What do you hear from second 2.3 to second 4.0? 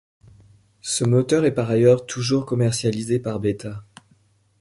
commercialisé par Beta.